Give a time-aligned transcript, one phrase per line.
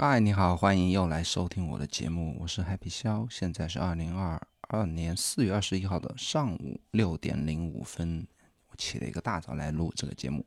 [0.00, 8.24] 嗨，你好，欢迎又来收听我的节目，我是 Happy 肖，现在是二零二二年四月二十一号的上午六点零五分，
[8.70, 10.46] 我起了一个大早来录这个节目。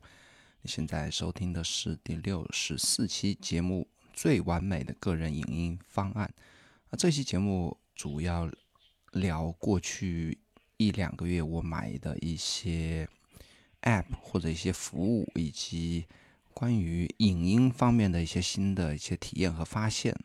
[0.61, 6.33] 你现在收听的是第六十四期节目《最完美的个人影音方案》。
[6.90, 8.49] 啊，这期节目主要
[9.12, 10.40] 聊过去
[10.78, 13.06] 一两个月我买的一些
[13.81, 16.08] App 或者一些服务，以及
[16.62, 20.16] 关于影音方面的一些新的一些体验和发现。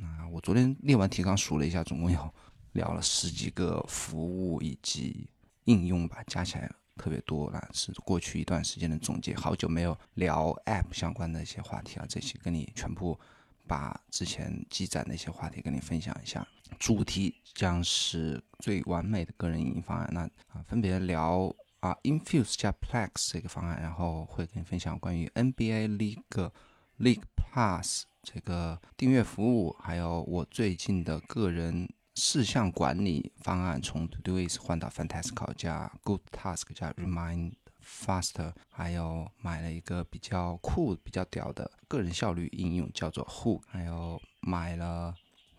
[0.00, 2.34] 啊，我昨天列完提纲数了一下，总共有
[2.72, 5.28] 聊了十几个服务以及
[5.66, 6.68] 应用吧，加起来。
[6.96, 9.32] 特别多了，是过去一段时间的总结。
[9.36, 13.16] 好久没有聊 App 相关的一些话题啊，这期跟你全部
[13.64, 16.44] 把之前积攒的一些话题跟你分享一下。
[16.80, 20.10] 主题将是最完美的个人影音方案。
[20.12, 26.50] 那啊，分别聊啊 Infuse 加 Plex 这个方案，然后会跟你分享关于 NBA League
[26.98, 31.88] League Plus 这个订阅服务，还有我最近的个人。
[32.20, 45.14] 事项管理方案从 To Do is 换到 Fantastical 加 Good Task 加 Remind Faster，还有买了一个比较酷、比较屌的个人效率应用，叫做 Hook，还有买了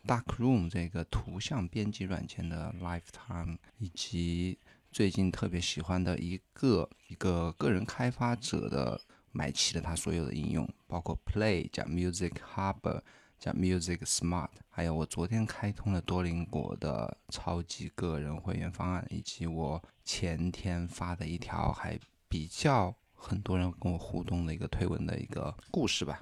[0.06, 4.60] Darkroom 这个图像编辑软件的 Lifetime，以及
[4.92, 9.00] 最近特别喜欢的一个一个个人开发者的
[9.32, 13.02] 买齐了他所有的应用，包括 Play 加 Music Hub。
[13.40, 26.20] 叫 Music Smart，还有我昨天开通了多邻国的超级个人会员方案，以及我前天发的一条还比较很多人跟我互动的一个推文的一个故事吧。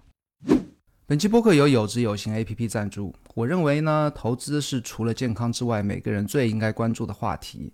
[1.07, 3.15] 本期播客由有知有行 APP 赞助。
[3.33, 7.73] 我认为呢，投资是除了健康之外，每个人最应该关注的话题。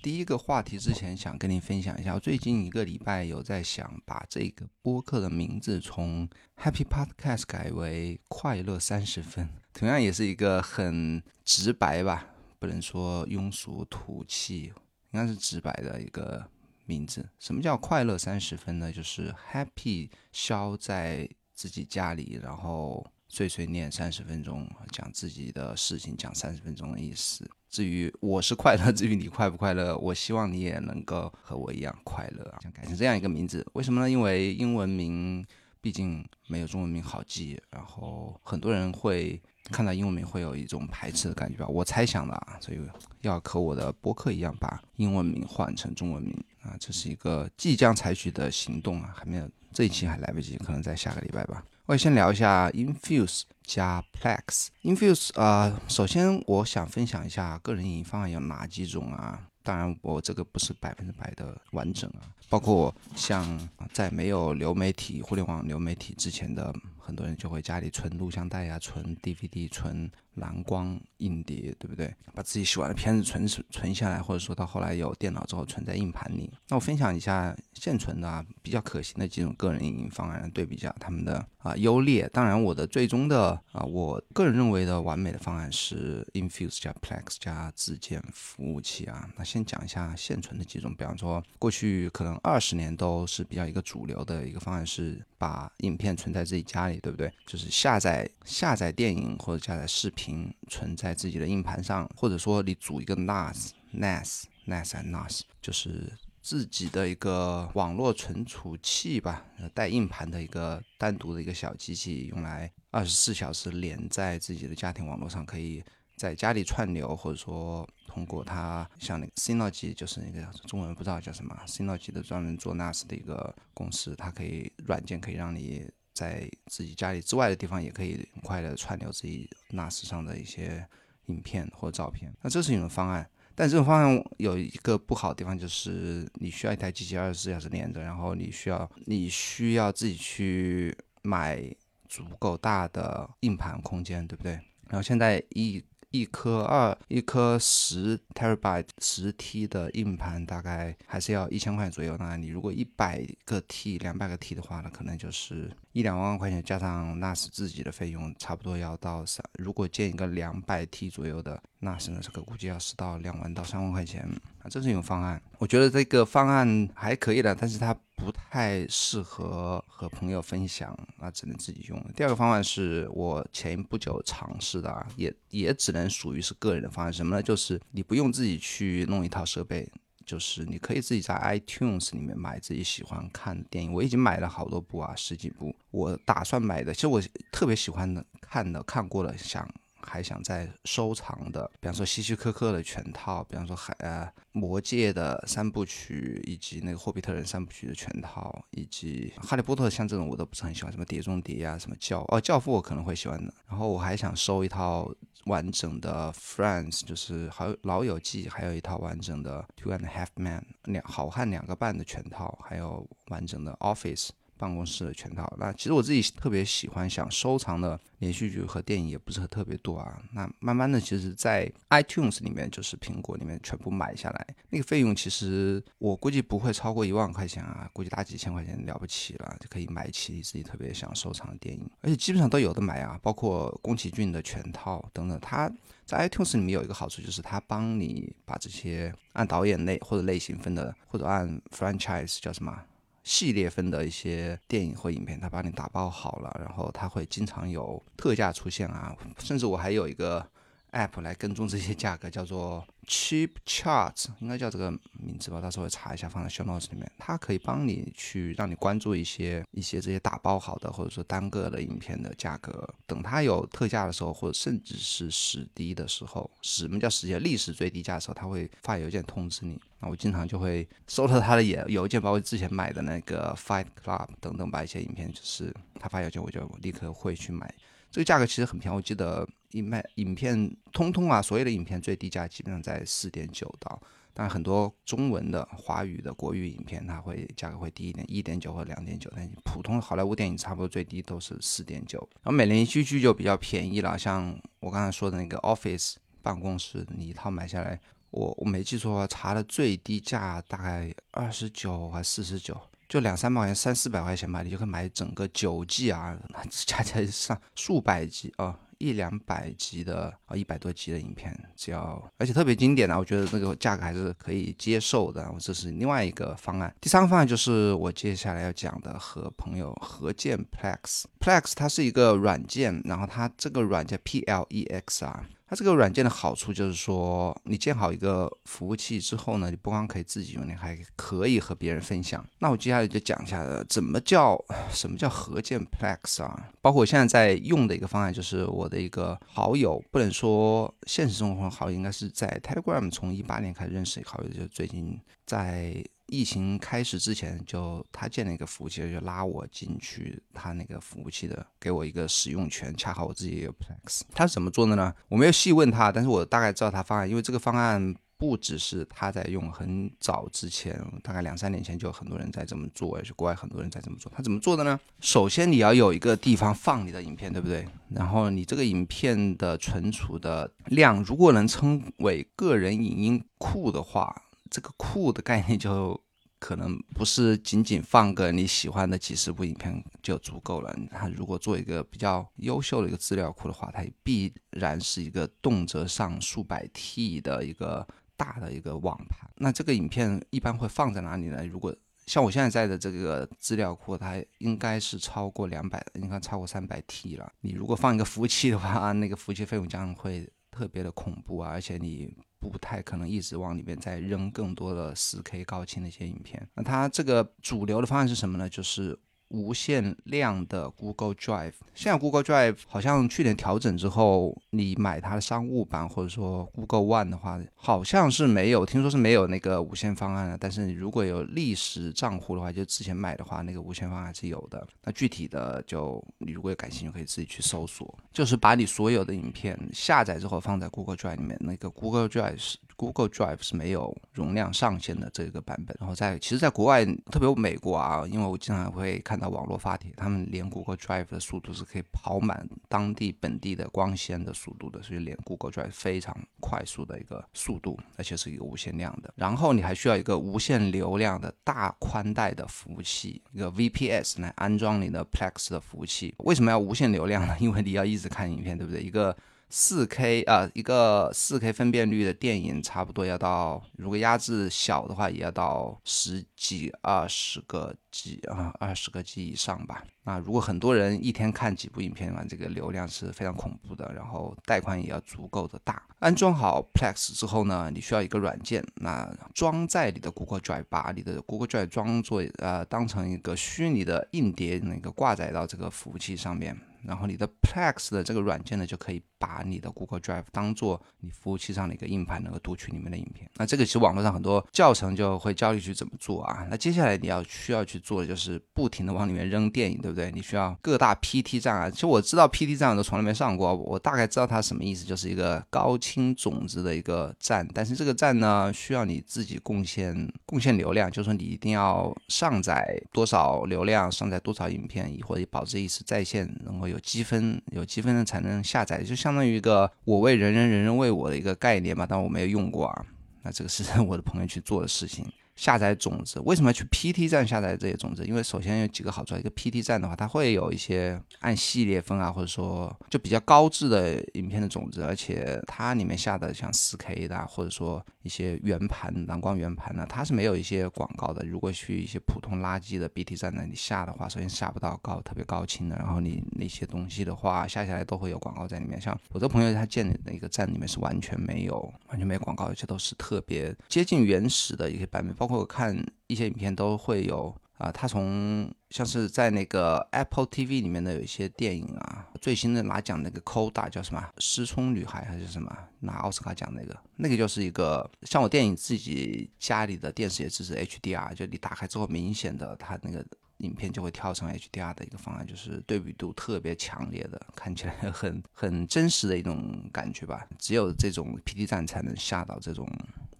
[0.00, 12.26] 第一个话题之前想跟您分享一下，我最近一个礼拜有在想把这个播客的名字从 Happy Podcast 改为快乐三十分，同样也是一个很直白吧，
[12.60, 14.72] 不能说庸俗土气，
[15.10, 16.48] 应该是直白的一个
[16.86, 17.28] 名字。
[17.40, 18.92] 什么叫快乐三十分呢？
[18.92, 27.50] 就是 Happy 消在自己家里，然后碎碎念三十分钟，讲自己的事情，讲三十分钟的意思。
[27.68, 32.58] 至于我是快乐，至于你快不快乐，我希望你也能够和我一样快乐啊！
[32.62, 34.10] 想改成这样一个名字，为什么呢？
[34.10, 35.46] 因为英文名
[35.80, 41.68] 毕竟没有中文名好记，然后很多人会看到英文名会有一种排斥的感觉吧。
[41.68, 42.80] 我猜想的啊，所以
[43.20, 51.62] 要和我的播客一样，把英文名换成中文名啊，这是一个即将采取的行动啊，还没有这一期还来不及，可能在下个礼拜吧。
[51.88, 54.66] 我先聊一下 Infuse 加 Plex。
[54.82, 59.40] Infuse 啊，首先我想分享一下个人影音方案有哪几种啊？
[59.62, 63.58] 当然，我这个不是百分之百的完整啊，包括像
[63.94, 66.70] 在没有流媒体、互联网流媒体之前的。
[66.98, 72.14] 很多人就会家里存录像带呀，存 DVD，存蓝光硬碟，对不对？
[72.34, 76.50] 把自己喜欢的片子存存下来，或者说到后来有电脑之后存在硬盘里。
[76.68, 82.28] 那我分享一下现存的啊比较可行的几种个人影音方案，对比一下他们的啊优劣。
[82.32, 89.28] 当然，我的最终的啊，我个人认为的完美的方案是 Infuse 加 Plex 加自建服务器啊。
[89.36, 96.98] 那先讲一下现存的几种，比方说过去可能二十年都是比较一个主流的一个方案是把影片存在自己家里。
[97.00, 97.32] 对不对？
[97.46, 100.27] 就是下载下载电影或者下载视频，
[100.68, 109.44] 存在自己的硬盘上，或者说你组一个 NAS、NAS、NAS 和 NAS，就是自己的一个网络存储器吧，
[109.74, 115.82] 带硬盘的一个单独的一个小机器，用来二十四小时连在自己的家庭网络上，可以
[116.16, 125.88] 在家里串流，或者说通过它像那个 Synology，就是那个中文不知道叫什么，Synology 的专门做 NAS 的一个公司，它可以软件可以让你。
[126.18, 130.84] 在自己家里之外的地方，也可以很快的串流自己 NAS 上的一些
[131.26, 132.34] 影片或照片。
[132.42, 140.92] 那这是一种方案，但这种方案有一个不好的地方，就是你需要一台机器二十四小时连着，然后你需要你需要自己去
[141.22, 141.62] 买
[142.08, 144.54] 足够大的硬盘空间，对不对？
[144.88, 145.80] 然后现在一
[146.10, 152.16] 一颗二一颗十 terabyte 十 T 的硬盘，大概还是要一千块左右。
[152.18, 159.44] 那你如果一百个 T、两百个 T 的话呢，可能就是一两万块钱，加上 NAS 自己的费用，差不多要到三。
[159.58, 164.28] 如果建一个两百 T 左右的 NAS 呢，这个估计要是到两万到三万块钱。
[164.60, 172.04] 啊，这是一种方案，我觉得这个方案还可以的，但是它不太适合和朋友分享，啊，只能自己用。
[172.14, 177.12] 第二个方案是我前不久尝试的，啊，也也只能属于是个人的方案。
[177.12, 177.42] 什么呢？
[177.42, 179.88] 就是你不用自己去弄一套设备，
[180.28, 183.90] 就是你可以自己在 iTunes 里面买自己喜欢看的电影。
[183.94, 185.74] 我已经买了好多部啊，十几部。
[185.90, 187.18] 我打算买的，其实我
[187.50, 189.66] 特别喜欢的看的看过了，想。
[190.02, 203.52] 还想再收藏的，比方说希区柯克的全套，比方说海呃魔戒的三部曲，以及那个霍比特人三部曲的全套，以及哈利波特像这种我都不是很喜欢，什么碟中谍啊，什么教哦教父我可能会喜欢的。
[203.68, 205.10] 然后我还想收一套
[205.44, 214.30] 完整的 Friends，就是好老友记，还有一套完整的 Two and a Half Men 两好汉两个半的全套，还有完整的 Office。
[214.58, 220.20] 办公室的全套，那其实我自己特别喜欢想收藏的连续剧和电影也不是特别多啊。
[220.32, 235.38] 那慢慢的，其实，在 iTunes 里面，就是苹果里面全部买下来，那个费用其实我估计不会超过一万块钱啊，估计大几千块钱了不起了，就可以买起自己特别想收藏的电影，而且基本上都有的买啊，包括宫崎骏的全套等等。
[235.40, 235.72] 它
[236.04, 242.82] 在 iTunes 里面有一个好处，就是它帮你把这些按导演类或者类型分的，或者按 franchise 叫什么？
[243.28, 250.44] 系列分的一些电影或影片，他帮你打包好了，然后他会经常有特价出现啊，甚至我还有一个
[250.92, 252.86] app 来跟踪这些价格，叫做。
[253.08, 257.10] Cheap Charts 应该叫这个名字吧，到时候我查一下，放在 Show Notes 里面。
[257.16, 262.86] 它可以帮你去让你关注一些一些这些打包好的或者说单个的影片的价格。
[263.06, 267.34] 等它有特价的时候，或者甚至是史低的时候，史什么叫史低？
[267.38, 269.80] 历史最低价的时候，它会发邮件通知你。
[270.00, 277.72] 那我经常就会收到他的邮邮件，包括之前买的那个 Fight Club 等等吧，一些影片，就是他发邮件，我就立刻会去买。
[278.10, 284.00] 这个价格其实很便宜，我记得一卖影片通通啊，所有的影片最低价基本上在四点九刀，
[284.32, 289.30] 但很多中文的、华语的国语影片，它会价格会低一点，一点九或两点九。
[289.36, 292.18] 但普通好莱坞电影差不多最低都是四点九。
[292.42, 302.78] 然后美连续剧就比较便宜了，像我刚才说的那个 Office 办公室，你一套买下来，我我没记错，查的最低价大概二十九还四十九。
[303.08, 306.38] 就两三百块钱，三四百块钱吧，你就可以买整个九 G 啊，
[306.86, 315.50] 加起来上数百集啊，一两百集的啊，一百多集的影片，只要而且特别经典的，我觉得那个价格还是可以接受的。
[315.58, 316.94] 这是另外一个方案。
[317.00, 325.46] 第三个方案就是我接下来要讲的，和朋友合建 Plex，Plex 它是一个软件，然后它这个软件 P L E X 啊。
[325.68, 332.42] 它这个软件的好处就是说，你建好一个服务器之后呢，你不光可以自己用，你还可以和别人分享。
[332.60, 334.58] 那我接下来就讲一下，怎么叫
[334.90, 336.70] 什么叫合建 Plex 啊？
[336.80, 346.02] 包括我现在在用的一个方案，就是我的一个好友，不能说现实生活中好友，应该是在 Telegram 从一八年开始认识好友，就最近在。
[346.28, 352.94] 疫情开始之前，就他建了一个服务器，就拉我进去他那个服务器的，给我一个使用权。
[352.96, 355.14] 恰好我自己也有 Plex，他是怎么做的呢？
[355.28, 364.30] 我没有细问他，但是我大概知道他方案，因为这个方案不只是他在用，很早之前，大概两三年前就有很多人在这么做，而且国外很多人在这么做。
[364.36, 365.00] 他怎么做的呢？
[365.20, 367.88] 首先你要有一个地方放你的影片，对不对？
[368.10, 374.42] 然后你这个影片的存储的量，如果能称为个人影音库的话。
[374.70, 376.20] 这个库的概念就
[376.58, 380.92] 可能不是仅仅放个你喜欢的几十部影片就足够了。
[381.10, 388.06] 它如果做一个比较优秀的一个资料库的话，它必然是一个动辄上数百 T 的一个
[388.36, 389.48] 大的一个网盘。
[389.56, 391.64] 那这个影片一般会放在哪里呢？
[391.64, 391.94] 如果
[392.26, 397.52] 像我现在在的这个资料库，它应该是超过两百，应该超过三百 T 了。
[397.60, 402.36] 你如果放一个服务器的话，那个服务器费用将会特别的恐怖啊，而且你。
[402.58, 406.68] 不太可能一直往里面再扔更多的四 K 高清的一些影片。
[406.74, 408.68] 那它这个主流的方案是什么呢？
[408.68, 409.18] 就是。
[409.48, 420.58] 无限量的 Google Drive，现在 Google Drive 好像去年调整之后，你买它的商务版或者说 Google One 的话，好像是没有，听说是没有那个无线方案的。
[420.58, 424.86] 但是如果有历史账户的话，就之前买的话，那个无线方案是有的。
[425.04, 428.18] 那具体的就你如果有感兴趣，可以自己去搜索。
[428.32, 432.78] 就是把你所有的影片下载之后放在 Google Drive 里面，那个 Google Drive 是。
[432.98, 437.02] Google Drive 是没有容量上限的这个版本，然后在其实，在国外，
[437.32, 439.38] 特别美国啊，因为我经常会看。
[439.38, 449.32] 看到网络发帖，他们连 Google Drive 的速度是可以跑满当地本地的光纤的速度的，所以连 Google Drive 非常快速的一个速度，而且是一个无限量的。
[449.36, 456.34] 然后你还需要一个无限流量的大宽带的服务器，一个 VPS 来安装你的 Plex 的服务器。
[456.38, 457.56] 为什么要无限流量呢？
[457.60, 459.00] 因为你要一直看影片，对不对？
[459.00, 459.36] 一个
[459.70, 470.02] 四 K 啊，一个四 K 分辨率的电影，差不多要到，如果压制小的话，也要到十几、二十个几啊，二十个 G 以上吧。
[470.24, 474.12] 那如果很多人一天看几部影片的话，这个流量是非常恐怖的。
[474.14, 476.02] 然后带宽也要足够的大。
[476.18, 486.76] 安装好 Plex 之后呢，你需要一个软件，那装在你的 Google Drive，把你的 Google Drive 装作呃当成一个虚拟的硬碟，那个挂载到这个服务器上面。
[487.04, 493.48] 然后你的 Plex 的这个软件呢，就可以把你的 Google Drive 当做你服务器上的一个硬盘，能够读取里面的影片。
[493.54, 496.66] 那这个其实网络上很多教程就会教你去怎么做啊。
[496.68, 500.32] 那接下来你要需要去做的就是不停的往里面扔电影，对不对？
[500.32, 501.88] 你需要各大 PT 站啊。
[501.88, 507.64] 其实我知道 PT 站我都从来没上过，我大概知道它什么意思，就是一个高清种子的一个站。
[507.72, 516.88] 但是这个站呢，需要你自己贡献贡献流量，就是说你一定要上载多少流量，上载多少影片，或者保持一次在线能够。
[516.88, 523.04] 有积分，有积分的才能下载，就相当于一个我为人人，人人为我的一个概念吧，但我没有用过啊。
[523.42, 525.30] 那这个是 我的朋友去做的事情。
[525.58, 528.24] 下载种子，为什么要去 PT 站下载这些种子？
[528.24, 541.44] 因为首先有几个好处，一个 PT 站的话，它会有一些按系列分啊，或者说就比较高质的影片的种子，而且它里面下的像 4K 的，或者说一些圆盘、蓝光圆盘呢，它是没有一些广告的。
[541.44, 549.00] 如果去一些普通垃圾的 BT 站那里下的话，首先下不到高特别高清的，然后你那些东西的话下下来都会有广告在里面。
[549.00, 555.47] 像我的朋友他建的那个站里面是完全没有，完全没有广告，而且都是特别接近原始的一些版本，包。
[555.48, 564.22] 包括看一些影片都会有啊，他从像是在那个 Apple TV 里面的有一些电影啊，最新的拿奖那个 Coda 叫什么？
[564.36, 565.74] 失聪女孩还是什么？
[566.00, 573.24] 拿奥斯卡奖那个，那个就是一个像我电影自己家里的电视也支持 HDR，就你打开之后明显的它那个
[573.58, 580.46] 影片就会跳成 HDR 的一个方案，就是对比度特别强烈的，看起来很很真实的一种感觉吧。
[580.58, 582.86] 只有这种 P D 站才能下到这种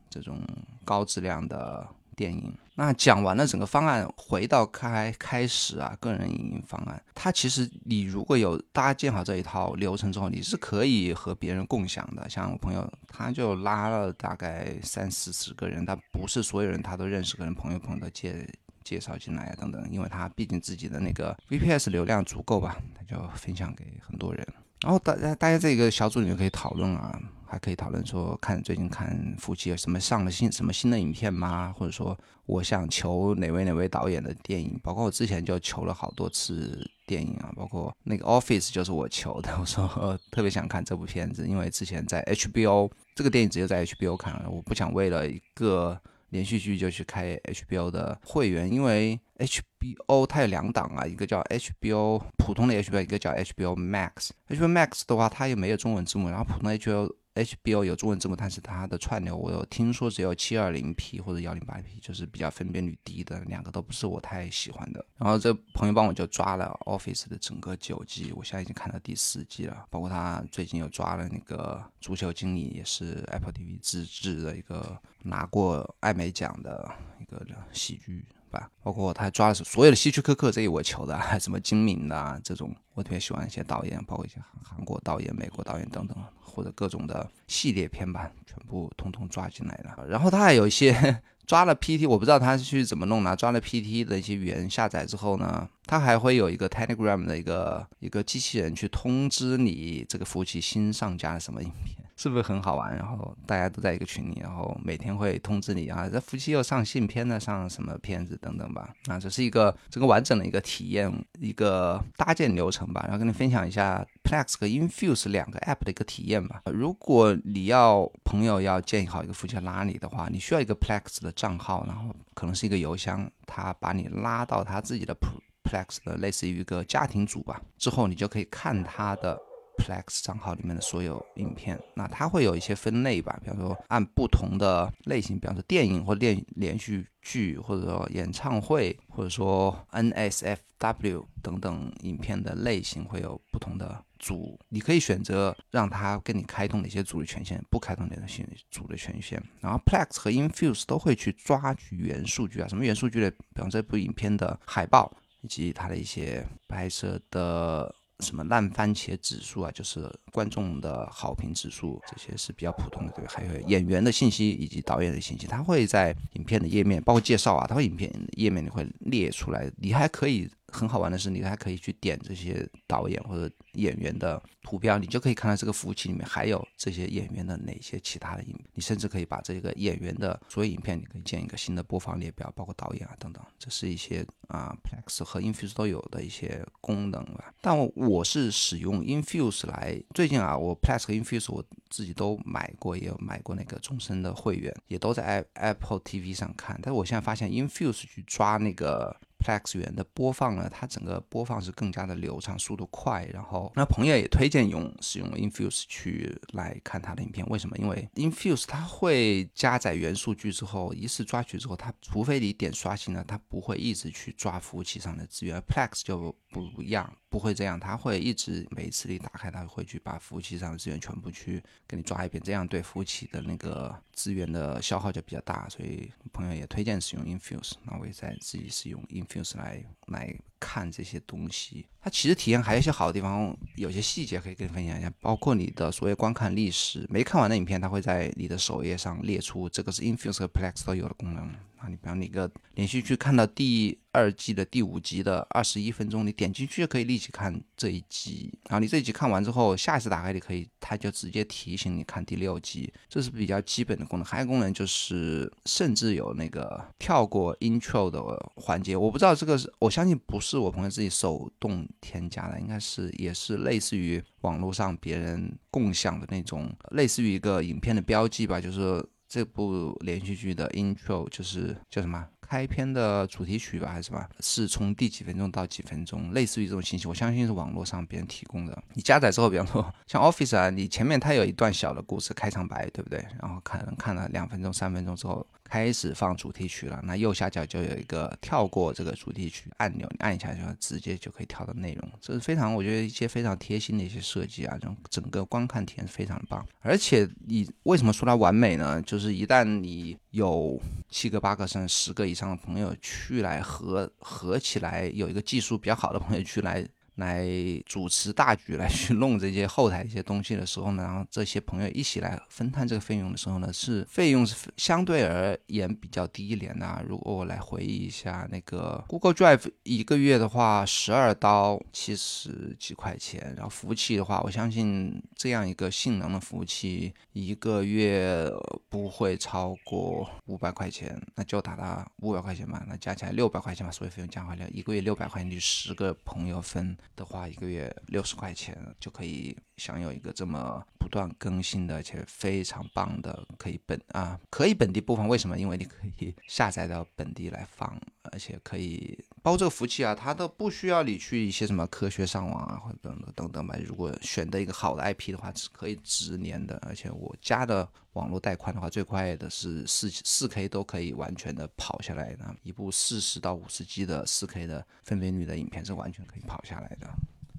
[0.08, 0.40] 这种
[0.86, 1.86] 高质量的。
[2.18, 12.28] 电影那讲完了整个方案，回到开开始啊，个人影音方案，它其实你如果有搭建好这一套流程之后，你是可以和别人共享的。
[12.28, 18.48] 像我朋友，他就拉了大概三四十个人，他不是所有人他都认识，可能朋友朋友的介
[18.84, 24.46] 介绍进来啊等等，因为他毕竟自己的那个 VPS 流量足够吧，他就分享给很多人。
[24.82, 27.20] 然后大家大家这个小组里面可以讨论啊。
[27.48, 31.74] 还可以讨论说，看最近看夫妻有什么上了新什么新的影片吗？
[31.76, 34.78] 或者说，我想求哪位哪位导演的电影？
[34.82, 39.50] 包括我之前就求了好多次电影啊，包括那个 Office 就是我求的。
[39.58, 54.30] 我说特别想看这部片子，因为之前在 HBO 这个电影只有在 HBO 看了，我不想为了一个连续剧就去开 HBO 的会员，因为 HBO 它有两档啊，一个叫 HBO 普通的 HBO，一个叫 HBO Max。
[54.48, 57.14] HBO Max 的话，它也没有中文字幕，然后普通 HBO。
[57.38, 65.06] HBO 有中文字幕，但是它的串流我有听说只有 720P 或者 108P 就是比较分辨率低的，两个都不是我太喜欢的。
[65.16, 69.86] 然后这朋友帮我就抓了 Office 的整个九季，我现在已经看到第四季了。
[69.88, 78.26] 包括他最近又抓了那个足球经理，也是 Apple TV 自制的一个拿过艾美奖的一个喜剧。
[78.48, 90.06] 吧，包括他还抓的是所有的希区柯克，这一我求的，还 什么精明的啊，这种我特别喜欢一些导演，包括一些韩国导演、美国导演等等，或者各种的系列片吧，全部通通抓进来了。
[90.08, 102.07] 然后他还有一些 抓了 PT，我不知道他是去怎么弄的，抓了 PT 的一些语言下载之后呢，他还会有一个 Telegram 的一个一个机器人去通知你这个服务器新上架了什么影片。
[102.18, 102.94] 是不是很好玩？
[102.96, 108.92] 然后大家都在一个群里，然后每天会通知你啊，这夫妻又上新片了，上什么片子等等吧。
[109.06, 111.08] 啊，这是一个这个完整的一个体验，
[111.38, 113.02] 一个搭建流程吧。
[113.04, 116.62] 然后跟你分享一下 Plex 和 Infuse 两个 App 的一个体验吧。
[116.66, 125.16] 如果你要朋友要建议好一个夫妻拉你的话，你需要一个 Plex 的账号，然后可能是一个邮箱，他把你拉到他自己的
[125.62, 129.38] Plex 的类似于一个家庭组吧，之后你就可以看他的。
[129.78, 149.42] Plex 账号里面的所有影片，那它会有一些分类吧，比方说按不同的类型，比方说电影或电连续剧，或者说演唱会，或者说 NSFW 等等影片的类型会有不同的组，你可以选择让它跟你开通哪些组的权限，不开通哪些组的权限。
[149.60, 153.30] 然后 Plex 和 Infuse 都会去抓取原数据啊，什么原数据的？
[153.30, 155.16] 比方这部影片的海报。
[155.40, 157.94] 以及它的一些拍摄的。
[158.20, 170.50] 什么烂番茄指数啊，就是观众的好评指数，这些是比较普通的，对还有演员的信息以及导演的信息，他会在影片的页面，包括介绍啊，他会影片页面里会列出来，你还可以。
[170.70, 178.54] 很好玩的是，你还可以去点这些导演或者演员的图标，你就可以看到这个服务器里面还有这些演员的哪些其他的影。
[178.74, 183.42] 你甚至可以把这个演员的所有影片，你可以建一个新的播放列表，包括导演啊等等。
[183.58, 187.52] 这是一些啊，Plex 和 Infuse 都有的一些功能吧。
[187.62, 196.78] 但我是使用 Infuse 来，最近啊，我 Plex 和 Infuse 我自己都买过，也有买过那个终身的会员，也都在 Apple TV 上看。
[196.82, 199.16] 但是我现在发现 Infuse 去抓那个。
[199.38, 203.24] Plex 源的播放呢，它整个播放是更加的流畅，速度快。
[203.32, 207.46] 然后，那朋友也推荐用使用 Infuse 去来看它的影片。
[207.48, 207.76] 为什么？
[207.78, 215.60] 因为 Infuse 它会加载原数据之后，一次抓取之后，它除非你点刷新了，它不会一直去抓服务器上的资源。
[215.62, 217.12] Plex 就不一样。
[217.30, 231.86] 不会这样，它会一直每一次你打开，它会去把服务器上的资源全部去给你抓一遍，这样对服务器的那个资源的消耗就比较大，所以朋友也推荐使用 Infuse，那我也在自己使用 Infuse 来来看这些东西。
[232.00, 241.50] 它其实体验还有一些好的地方，有些细节可以跟你分享一下，包括你的所谓观看历史，没看完的影片，它会在你的首页上列出，这个是 Infuse 和 Plex 都有的功能。
[241.78, 248.52] 啊，你比方你个连续剧看到第二季的第五集的二十一分钟，你点进去就可以立即看这一集。
[248.68, 254.26] 然后你这一集看完之后，下一次打开你可以，它就直接提醒你看第六集，这是比较基本的功能。
[254.26, 258.20] 还有功能就是，甚至有那个跳过 intro 的
[258.56, 258.96] 环节。
[258.96, 269.04] 我不知道这个是，我相信不是是我朋友自己手动添加的，应该是也是类似于网络上别人共享的那种，类似于一个影片的标记吧，就是。
[269.30, 274.26] 这部连续剧的 intro 就是叫什么开篇的主题曲吧，还是什么？
[274.40, 278.82] 是从第几分钟到几分钟，类似于这种信息，我相信是网络上别人提供的。
[278.94, 283.22] 你加载之后，比方说像 Office 啊，你前面它有一段小的故事开场白，对不对？
[283.40, 285.46] 然后看看了两分钟、三分钟之后。
[285.70, 296.66] 开始放主题曲了，那右下角就有一个跳过这个主题曲按钮，你按一下就直接就可以跳到内容，这是非常我觉得一些非常贴心的一些设计啊，这种整个观看体验非常棒。
[296.80, 299.02] 而且你为什么说它完美呢？
[299.02, 300.80] 就是一旦你有
[301.10, 306.86] 七个、八个甚至十个以上上的朋友去来合合起来，有一个技术比较好的朋友去来。
[307.18, 307.46] 来
[307.84, 317.04] 主持大局，来去弄这些后台一些东西的时候呢，然后这些朋友一起来分摊这个费用的时候呢，是费用是相对而言比较低廉的。
[317.08, 328.48] 如果我来回忆一下，那个 Google Drive 一个月的话，十二刀七十几块钱，然后服务器的话，我相信这样一个性能的服务器一个月
[328.88, 336.96] 不会超过五百块钱，那就打到五百块钱吧，那加起来六百块钱吧，所有费用加回来，一个月六百块钱就十个朋友分。
[337.16, 345.26] 的话，一个月六十块钱就可以享有一个这么不断更新的，而且非常棒的，可以本啊，可以本地播放。
[345.28, 345.58] 为什么？
[345.58, 348.00] 因为你可以下载到本地来放，
[348.32, 353.76] 而且可以包这个服务器啊，它都不需要你去一些什么科学上网啊，或者等等等等吧。
[353.84, 356.78] 如果选择一个好的 IP 的话，是可以直连的。
[356.86, 367.08] 而且我家的网络带宽的话，最快的是四四 K 都可以完全的跑下来的，一部四十到五十 G 的四 K 的分辨率的影片是完全可以跑下来的。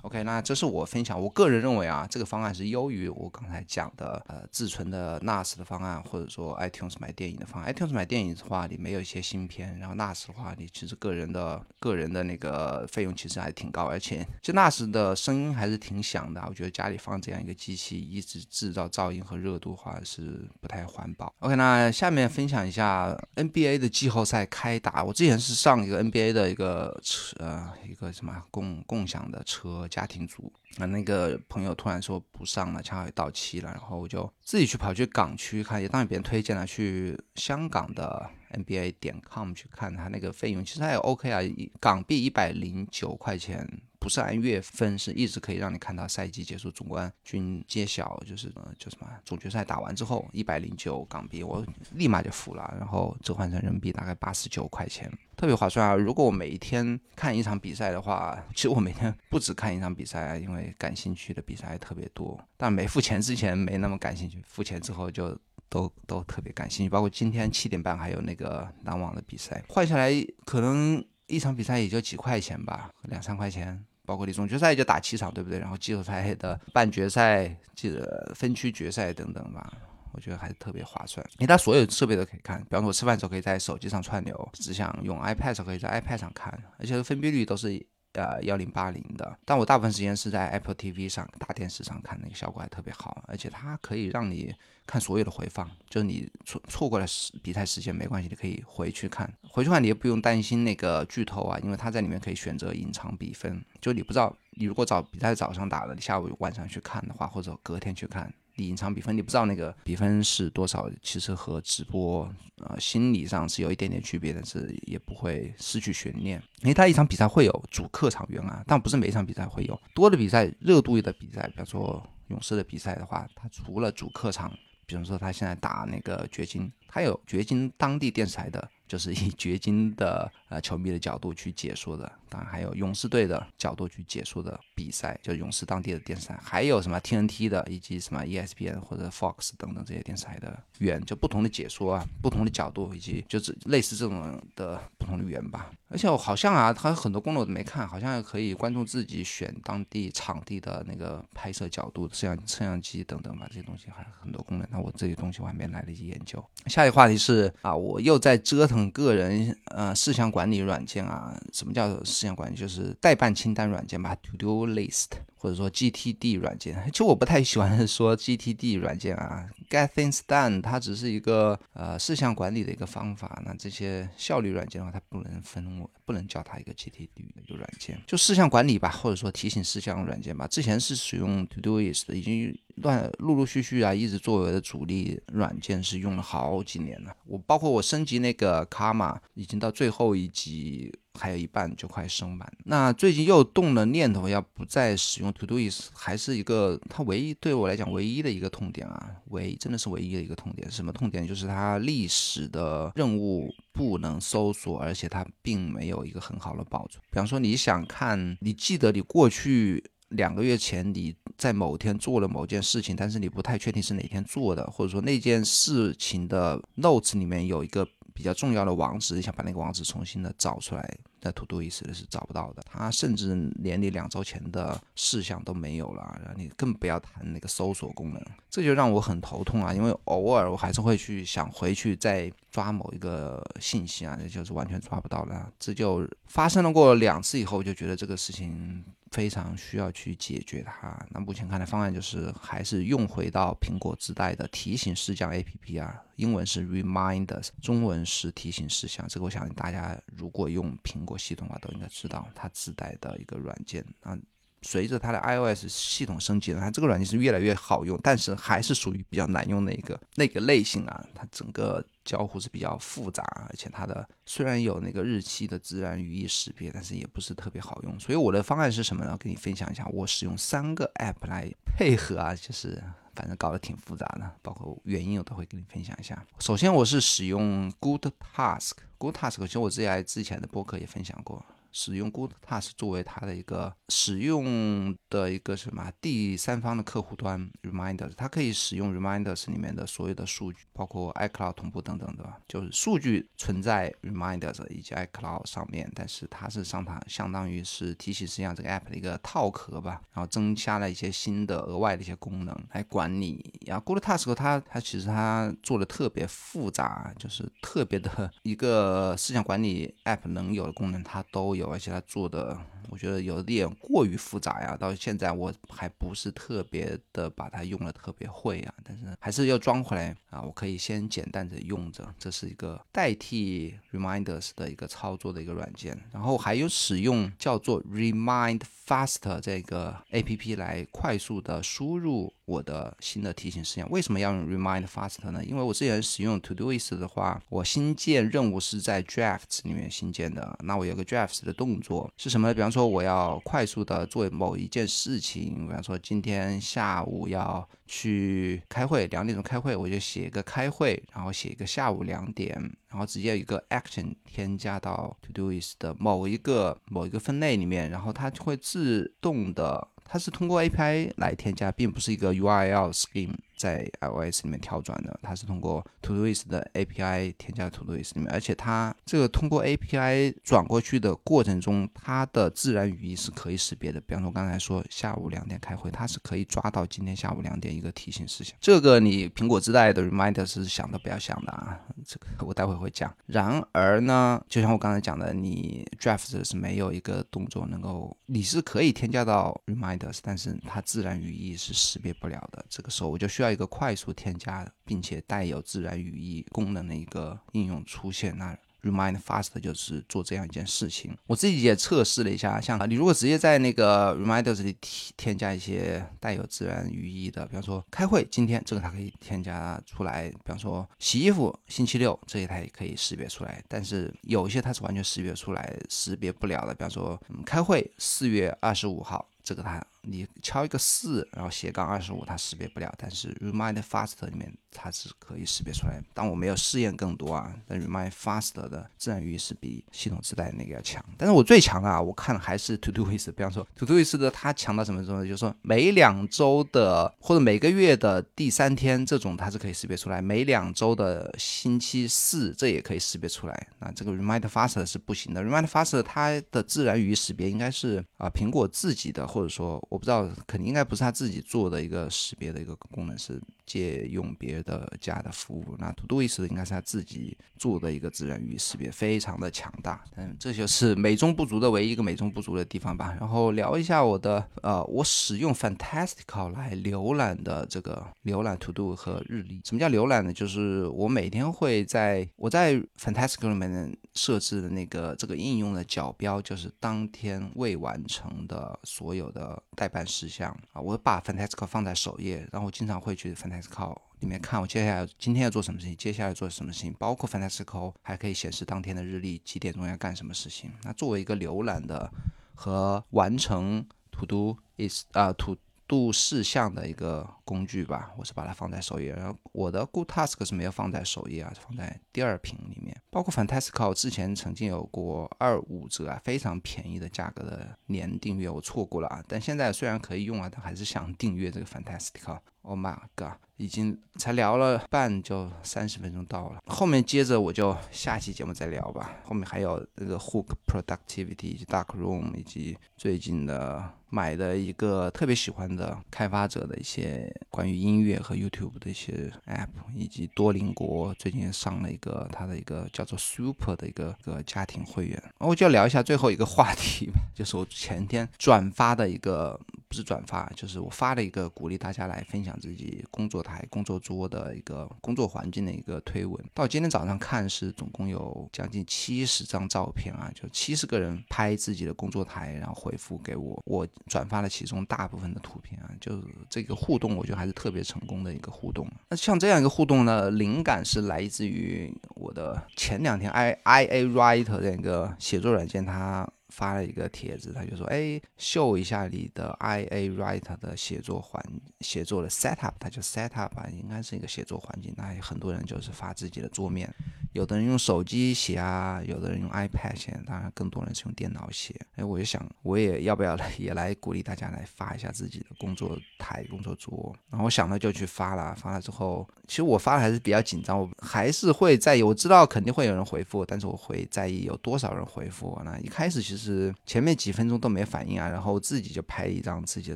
[0.03, 1.19] OK，那这是我分享。
[1.19, 7.73] 我个人认为啊，这个方案是优于我刚才讲的呃自存的 NAS 的方案，或者说 iTunes 买电影的方案。
[7.73, 16.41] iTunes 买电影的话，你没有一些芯片，然后 NAS 的话，你其实个人的个人的那个费用其实还挺高，而且这 NAS 的声音还是挺响的。
[16.47, 21.33] 我觉得家里放这样一个机器，一直制造噪音和热度的话是不太环保。
[21.39, 25.03] OK，那下面分享一下 NBA 的季后赛开打。
[25.03, 29.88] 我之前是上一个 NBA 的一个车，呃，一个什么共共享的车。
[29.89, 41.41] 家庭组，那那个朋友突然说不上了，恰好也到期了，然后我就自己去跑去港区看，也当然别人推荐了，去香港的 NBA 点 com 去看，他那个费用其实也 OK 啊，
[41.81, 43.67] 港币一百零九块钱。
[43.99, 55.95] 不是按月分，是一直可以让你看到赛季结束，总冠军揭晓，就是呃，叫什么总决赛打完之后，一百零九港币，我立马就付了，然后折换成人民币大概八十九块钱，特别划算啊！
[55.95, 70.11] 如果我每一天看一场比赛的话，其实我每天不止看一场比赛，因为感兴趣的比赛特别多，但没付钱之前没那么感兴趣，付钱之后就都 都特别感兴趣，包括今天七点半还有那个篮网的比赛，换下来
[70.45, 73.85] 可能一场比赛也就几块钱吧，两三块钱。
[74.09, 75.59] 包括你总决赛就打七场，对不对？
[75.59, 79.71] 然后季后赛的半决赛、记得分区决赛等等吧。
[80.11, 81.23] 我觉得还是特别划算。
[81.37, 87.85] 因为它所有设备都可以看，比方说我吃饭的时候可以在手机上串流，只想用 iPad 时候可以在 iPad 上看，而且分辨率都是。
[88.13, 94.51] 呃，幺零八零的，但我大部分时间是在 Apple TV 上大电视上看，那个效果还特别好，而且它可以让你
[94.89, 108.33] 看所有的回放，就是你错错过了时比赛时间没关系，你可以回去看，回去看你也不用担心那个剧透啊，因为它在里面可以选择隐藏比分，就你不知道，你如果早比赛早上打了，你下午晚上去看的话，或者隔天去看。
[108.55, 116.43] 你隐藏比分，你不知道那个比分是多少，其实和直播呃心理上是有一点点区别，但是也不会失去悬念。
[116.61, 124.51] 因为他一场比赛会有主客场员啊，但不是每一场比赛会有多的比赛热度的比赛，比方说勇士的比赛的话，他除了主客场，
[124.89, 128.69] 比方说他现在打那个掘金，他有掘金当地电视台的。
[128.89, 145.69] 就是以掘金的呃球迷的角度去解说的，当然还有勇士队的角度去解说的比赛，就勇士当地的电视台，还有什么 TNT 的，以及什么 ESPN 或者 Fox 等等这些电视台的员，就不同的解说啊，不同的角度，以及就是类似这种的不同的员吧。
[145.91, 154.67] 而且我好像啊，它很多功能我都没看，好像可以观众自己选当地场地的那个拍摄角度，摄像摄像机等等吧，这些东西还很多功能。
[154.71, 156.43] 那我这些东西我还没来得及研究。
[156.79, 158.89] 下一个话题是啊，我又在折腾。
[158.91, 162.55] 个人呃事项管理软件啊，什么叫事项管理？
[162.55, 165.07] 就是代办清单软件吧，To Do List，
[165.39, 166.75] 或者说 GTD 软件。
[166.91, 173.41] 其实我不太喜欢 说 GTD 软件啊，Get Things Done，它只是一个呃事项管理的一个方法。
[173.45, 175.65] 那这些效率软件的话，它不能分，
[176.05, 180.45] 不能叫它一个 GTD 的一个软件，就事项管理吧，或者说提醒事项软件吧。
[180.47, 182.55] 之前是使用 To Doist 已经。
[182.81, 187.13] 乱陆陆续续啊，一直作为的主力软件是用了好几年了。
[187.25, 192.51] 我包括我升级那个卡玛，已经到最后一级，还有一半就快升满。
[192.65, 200.69] 那最近又动了念头，要不再使用 To Do Is，还是一个它唯一对我来讲唯一的一个痛点啊，唯真的是唯一的一个痛点。
[200.71, 201.27] 什么痛点？
[201.27, 207.01] 就是它历史的任务不能搜索，而且它并没有一个很好的保存。
[207.11, 209.83] 比方说，你想看，你记得你过去。
[210.09, 222.63] 两个月前你在某天做了某件事情，但是你不太确定是哪天做的，或者说那件事情的 notes 里面有一个比较重要的网址，你想把那个网址重新的找出来，在 To Do 意思是找不到的。
[222.69, 229.73] 它甚至连你两周前的事项都没有了，然后你更不要谈那个搜索功能，这就让我很头痛啊！
[229.73, 235.51] 因为偶尔我还是会去想回去再抓某一个信息啊，那就是完全抓不到了。
[235.59, 238.83] 这就发生了过两次以后，我就觉得这个事情。
[239.11, 240.97] 非常需要去解决它。
[241.09, 249.07] 那目前看的方案就是还是用回到苹果自带的提醒事项 APP 啊，英文是 Reminders，中文是提醒事项。
[249.07, 254.17] 这个我想大家如果用苹果系统的话都应该知道，它自带的一个软件啊。
[254.61, 261.01] 随着它的 iOS 系统升级了，它这个软件是越来越好用，但是还是属于比较难用的一个那个类型啊。
[261.15, 267.99] 它整个交互是比较复杂，而且它的虽然有那个日期的自然语义识别，但是也不是特别好用。
[267.99, 269.15] 所以我的方案是什么呢？
[269.19, 276.25] 跟你分享一下，我使用三个 App 来配合啊，就是反正搞得挺复杂的，包括原因我都会跟你分享一下。
[276.39, 281.45] 首先我是使用 Good Task，Good Task 其实我之前之前的播客也分享过。
[281.71, 303.53] 使用 Good Task 作为它的一个使用的一个什么第三方的客户端 Reminders，它可以使用 Reminders 里面的所有的数据，包括 iCloud 同步等等的，就是数据存在 Reminders 以及 iCloud 上面，但是它是上它相当于是提醒实际上这个 App 的一个套壳吧，然后增加了一些新的额外的一些功能来管理。
[303.67, 311.58] 然后 Good Task 它它其实它做的特别复杂，就是特别的 一个思想管理 App 能有的功能它都。
[311.59, 312.57] 有，而且它做的，
[312.89, 314.75] 我觉得有点过于复杂呀。
[314.75, 320.41] 到现在我还不是特别的把它用的特别会啊，但是还是要装回来啊。
[320.41, 325.95] 我可以先简单的用着，这是一个代替 Reminders 的一个操作的一个软件。
[326.11, 332.33] 然后还有使用叫做 Remind Fast 这个 APP 来快速的输入。
[332.49, 335.45] 我的新的提醒事项为什么要用 Remind Fast 呢？
[335.45, 340.57] 因为我之前使用 Todoist 的话，我新建任务是在 Drafts 里面新建的。
[340.63, 342.53] 那我有个 Drafts 的动作是什么呢？
[342.55, 352.55] 比方说我要快速的做某一件事情，比方说今天下午要去开会，两点钟开会，我就写一个开会，然后写一个下午两点，
[352.87, 359.87] 然后直接一个 Action 添加到 Todoist 的某一个某一个分类里面，然后它就会自动的。
[360.11, 373.99] 它是通过 API 来添加，并不是一个 URL scheme 在 iOS 里面跳转的，它是通过 Todoist 的 API 添加 Todoist 里面，而且它这个通过 API 转过去的过程中，它的自然语义是可以识别的。
[373.99, 378.55] 比方说刚才说下午两点开会，它是可以抓到今天下午两点一个提醒事项。
[378.61, 383.13] 这个你苹果自带的 Reminder 是想都不要想的啊，这个 我待会会讲。
[383.25, 392.65] 然而呢，就像我刚才讲的，你 Draft 是没有一个动作能够，你是可以添加到 Reminders，但是它自然语义是识别不了的。
[392.69, 398.37] 这个时候我就需要一个快速添加并且带有自然语义功能的一个应用出现。
[398.37, 401.13] 那 Remind Fast 就是做这样一件事情。
[401.27, 413.61] 我自己也测试了一下，像你如果直接在那个 Reminders 里添添加一些带有自然语义的，比方说开会今天这个它可以添加出来，比方说洗衣服星期六这些它也可以识别出来。
[413.67, 419.27] 但是有些它是完全识别出来识别不了的，比方说嗯、开会四月二十五号。
[419.41, 422.91] 这个它，你敲一个四，然后斜杠二十五，它识别不了。
[422.97, 426.01] 但是 Remind Fast 里面它是可以识别出来。
[426.13, 427.53] 但我没有试验更多啊。
[427.67, 431.03] 但 Remind Fast 的自然语义是比系统自带那个要强。
[431.15, 433.31] 但是我最强的啊，我看还是 Todoist。
[433.33, 435.23] 比方说 Todoist 的它强到什么程度？
[435.23, 440.19] 就是说每两周的或者每个月的第三天这种它是可以识别出来。
[440.19, 443.67] 每两周的星期四这也可以识别出来。
[443.77, 445.43] 那这个 Remind Fast 是不行的。
[445.43, 449.19] Remind Fast 它的自然语义识别应该是啊苹果自己的。
[449.29, 455.75] 或者说，我不知道，肯定应该不是他自己做的一个识别的一个功能，是借用别的家的服务。
[455.77, 460.03] 那 To Do i s 应该是他自己做的一个自然语义识别，非常的强大。
[460.15, 463.15] 嗯，这就是美中不足的唯一一个美中不足的地方吧。
[463.19, 469.61] 然后聊一下我的，呃，我使用 Fantastical 来浏览的这个浏览 To Do 和日历。
[469.65, 470.33] 什么叫浏览呢？
[470.33, 479.29] 就是我每天会在我在 Fantastical 里面设置的那个这个应用的角标，就是当天未完成的所有。
[479.29, 490.69] 的代办事项啊，我把 Fantastical 放在首页，然后我经常会去 Fantastical 里面看我接下来今天要做什么事情，接下来做什么事情，包括 Fantastical 还可以显示当天的日历，几点钟要干什么事情。
[490.83, 492.11] 那作为一个浏览的
[492.53, 495.55] 和完成 To Do is 啊 To
[495.89, 502.95] 度事项的一个工具吧，我是把它放在首页，然后我的 Good Task 是没有放在首页啊，放在第二屏里面。
[503.09, 509.23] 包括 Fantastical 之前曾经有过二五折啊，非常便宜的价格的年订阅，我错过了啊。
[509.27, 512.37] 但现在虽然可以用啊，但还是想订阅这个 Fantastical。
[512.61, 519.17] Oh my god，已经才聊了半就三十分钟到了，后面接着我就下期节目再聊吧。
[519.23, 535.21] 后面还有那个 Hook Productivity 以及 Dark Room 以及最近的买的一个特别喜欢的开发者的一些关于音乐和 YouTube 的一些 App，以及多邻国最近上了一个他的一个叫做 Super 的一个个家庭会员。
[535.37, 539.59] 我就聊一下最后一个话题吧， 就是我前天转发的一个。
[539.89, 546.39] 不是转发，就是我发了一个鼓励大家来分享自己工作台、工作桌的一个工作环境的一个推文。
[546.53, 553.59] 到今天早上看是总共有将近七十张照片啊，就七十个人拍自己的工作台，然后回复给我。
[553.65, 558.87] 我转发了其中大部分的图片啊，就是这个互动，我觉得还是特别成功的一个互动。
[559.09, 566.29] 那像这样一个互动呢，灵感是来自于我的前两天 i i a writer 这个写作软件，它。
[566.49, 571.43] 发了一个帖子，他就说：“哎，秀一下你的 I A Write 的写作环
[571.81, 574.93] 写作的 setup，他就 setup 吧，应该是一个写作环境。
[574.97, 576.93] 那很多人就是发自己的桌面，
[577.33, 581.73] 有的人用手机写啊，有的人用 iPad 写，当然更多人是用电脑写。
[581.95, 587.15] 哎，我就想，我也要不要来也来鼓励大家来发一下自己的工作台、工作桌。
[587.29, 595.61] 然后我想到就去发了，发了之后，其实我发的还是比较紧张，我还是会在意，我知道肯定会有人回复，但是我会在意有多少人回复我。
[595.63, 596.38] 那一开始其实。
[596.39, 599.95] 是前面几分钟都没反应啊，然后自己就拍一张自己的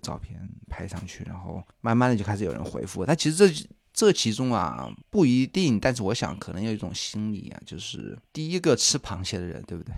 [0.01, 0.37] 照片
[0.69, 3.05] 拍上去，然后慢慢的就开始有人回复。
[3.05, 9.93] 但其实这这其中啊不一定，但是我想可能有一种心理啊，就是第一个吃螃蟹的人，对不对？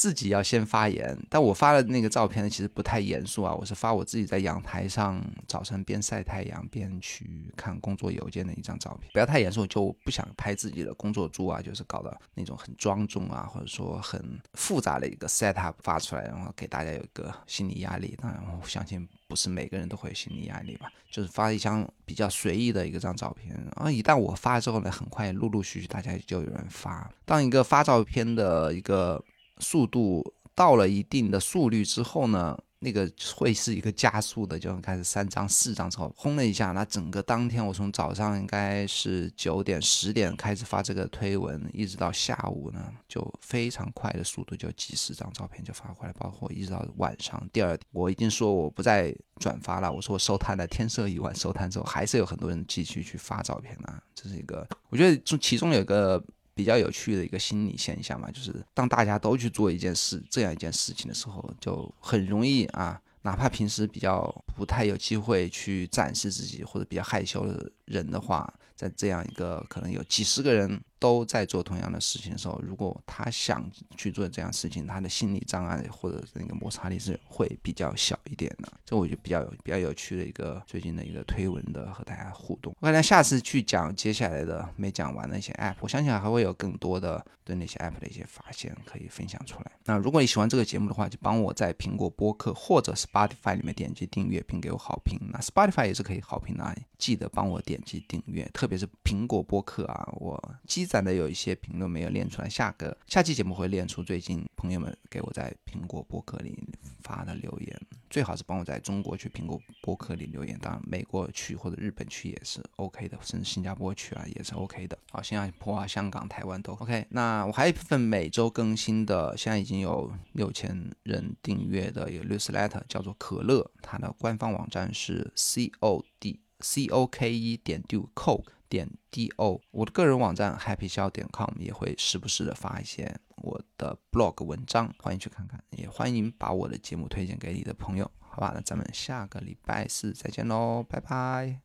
[0.00, 3.54] 自己要先发言，但我发的那个照片，其实不太严肃啊。
[3.54, 18.16] 我是发我自己在阳台上早晨边晒太阳边去看工作邮件的一张照片，不要太严肃，就不想拍自己的工作桌啊，就是搞的那种很庄重啊，或者说很复杂的一个 set up 发出来，然后给大家有一个心理压力。
[18.22, 23.54] 当然，我相信不是每个人都会有心理压力吧，就是发一张比较随意的一个张照片。
[23.76, 27.12] 然后一旦我发之后呢，很快陆陆续续大家就有人发。
[27.26, 29.22] 当一个发照片的一个
[29.60, 56.22] 速度到了一定的速率之后呢，那个会是一个加速的，就开始三张四张之后，轰了一下，那整个当天我从早上应该是九点十点开始发这个推文，一直到下午呢，就非常快的速度，就几十张照片就发过来，包括一直到晚上第二，我已经说我不再转发了，我说我收摊了，天色已晚，收摊之后还是有很多人继续去发照片呢，这是一个，我觉得中其中有个。
[56.60, 70.80] 比较有趣的一个心理现象嘛，就是当大家都去做一件事，这样一件事情的时候，就很容易啊，哪怕平时比较不太有机会去展示自己或者比较害羞的人的话，在这样一个可能有几十个人。
[71.00, 73.66] 都在做同样的事情的时候，如果他想
[73.96, 78.70] 去做这样事情，他的心理障碍或者那个摩擦力是会比较小一点的。
[78.84, 82.76] 这我就比较有比较有趣的一个最近的一个推文的和大家互动。
[82.80, 89.72] 我可能下次去讲接下来的没讲完的一些 app，我相信还会有更多的对那些 app 的一些发现可以分享出来。
[89.86, 95.18] 那如果你喜欢这个节目的话，就帮我在苹果播客或者 Spotify 里面点击订阅并给我好评。
[95.32, 100.86] 那 Spotify 也是可以好评的，记得帮我点击订阅，特别别是苹果播客啊，我积。
[100.90, 106.58] 攒的有一些评论没有练出来，下个下期节目会练出最近朋友们给我在苹果播客里
[107.04, 114.98] 发的留言，最好是帮我在中国去苹果播客里留言，当然美国区或者日本区也是 OK 的，甚至新加坡区啊也是 OK 的。
[115.12, 117.06] 好，新加坡啊、香港、台湾都 OK。
[117.10, 128.50] 那我还有一份每周更新的，现在已经有六千人订阅的一个 newsletter，叫做可乐，它的官方网站是 c o d c o k e 点 do coke。
[128.70, 138.52] 点 d o，我的个人网站 happy 笑点 com 也会时不时的发一些我的 blog 文章，欢迎去看看，也欢迎把我的节目推荐给你的朋友，好吧？
[138.54, 141.60] 那咱们下个礼拜四再见喽，拜拜。